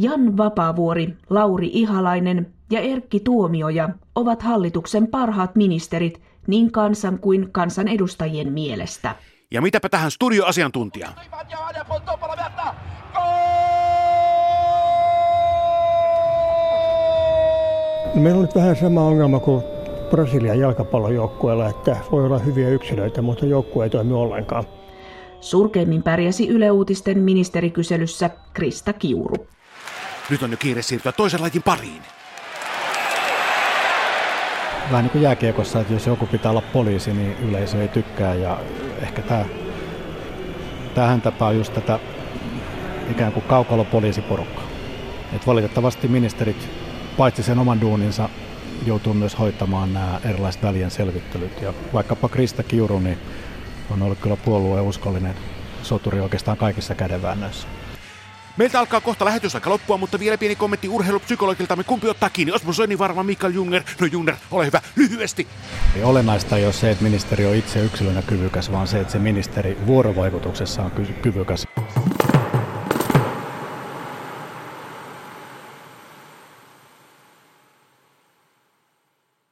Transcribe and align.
Jan 0.00 0.36
Vapaavuori, 0.36 1.16
Lauri 1.30 1.70
Ihalainen 1.72 2.46
ja 2.70 2.80
Erkki 2.80 3.20
Tuomioja 3.20 3.88
ovat 4.14 4.42
hallituksen 4.42 5.06
parhaat 5.06 5.56
ministerit 5.56 6.22
niin 6.46 6.72
kansan 6.72 7.18
kuin 7.18 7.52
kansanedustajien 7.52 8.52
mielestä. 8.52 9.14
Ja 9.50 9.62
mitäpä 9.62 9.88
tähän 9.88 10.10
studioasiantuntijaan? 10.10 11.14
No, 18.14 18.22
meillä 18.22 18.38
on 18.38 18.42
nyt 18.42 18.54
vähän 18.54 18.76
sama 18.76 19.00
ongelma 19.00 19.40
kuin 19.40 19.62
Brasilian 20.10 20.58
jalkapallojoukkueella, 20.58 21.68
että 21.68 21.96
voi 22.12 22.24
olla 22.26 22.38
hyviä 22.38 22.68
yksilöitä, 22.68 23.22
mutta 23.22 23.46
joukkue 23.46 23.84
ei 23.84 23.90
toimi 23.90 24.12
ollenkaan. 24.12 24.64
Surkeimmin 25.40 26.02
pärjäsi 26.02 26.48
Yle 26.48 26.70
Uutisten 26.70 27.18
ministerikyselyssä 27.18 28.30
Krista 28.52 28.92
Kiuru. 28.92 29.46
Nyt 30.30 30.42
on 30.42 30.50
jo 30.50 30.56
kiire 30.56 30.82
siirtyä 30.82 31.12
toisen 31.12 31.42
lajin 31.42 31.62
pariin. 31.62 32.02
Vähän 34.90 35.04
niin 35.04 35.10
kuin 35.10 35.22
jääkiekossa, 35.22 35.80
että 35.80 35.92
jos 35.92 36.06
joku 36.06 36.26
pitää 36.26 36.50
olla 36.50 36.60
poliisi, 36.60 37.12
niin 37.12 37.36
yleisö 37.48 37.82
ei 37.82 37.88
tykkää. 37.88 38.34
Ja 38.34 38.58
ehkä 39.02 39.22
tämä, 39.22 39.44
tähän 40.94 41.20
tapaa 41.20 41.52
just 41.52 41.74
tätä 41.74 41.98
ikään 43.10 43.32
kuin 43.32 43.44
kaukalopoliisiporukkaa. 43.44 44.64
Et 45.32 45.46
valitettavasti 45.46 46.08
ministerit, 46.08 46.68
paitsi 47.16 47.42
sen 47.42 47.58
oman 47.58 47.80
duuninsa, 47.80 48.28
joutuu 48.86 49.14
myös 49.14 49.38
hoitamaan 49.38 49.94
nämä 49.94 50.20
erilaiset 50.24 50.62
välien 50.62 50.90
selvittelyt. 50.90 51.62
Ja 51.62 51.74
vaikkapa 51.92 52.28
Krista 52.28 52.62
Kiuru 52.62 52.98
niin 52.98 53.18
on 53.90 54.02
ollut 54.02 54.18
kyllä 54.18 54.36
puolueen 54.36 54.84
uskollinen 54.84 55.34
soturi 55.82 56.20
oikeastaan 56.20 56.56
kaikissa 56.56 56.94
kädenväännöissä. 56.94 57.68
Meiltä 58.58 58.78
alkaa 58.78 59.00
kohta 59.00 59.24
lähetysaika 59.24 59.70
loppua, 59.70 59.96
mutta 59.96 60.18
vielä 60.18 60.38
pieni 60.38 60.56
kommentti 60.56 60.88
urheilupsykologiltamme. 60.88 61.84
Kumpi 61.84 62.08
ottaa 62.08 62.30
kiinni? 62.30 62.52
Osmo 62.52 62.72
Soini 62.72 62.98
varma 62.98 63.22
Mikael 63.22 63.52
Junger. 63.52 63.82
No 64.00 64.06
Junger, 64.06 64.34
ole 64.50 64.66
hyvä, 64.66 64.80
lyhyesti. 64.96 65.46
Ei 65.96 66.04
olennaista 66.04 66.56
ei 66.56 66.64
ole 66.64 66.72
se, 66.72 66.90
että 66.90 67.04
ministeri 67.04 67.46
on 67.46 67.54
itse 67.54 67.80
yksilönä 67.80 68.22
kyvykäs, 68.22 68.72
vaan 68.72 68.86
se, 68.86 69.00
että 69.00 69.12
se 69.12 69.18
ministeri 69.18 69.78
vuorovaikutuksessa 69.86 70.82
on 70.82 70.90
kyvykäs. 71.22 71.66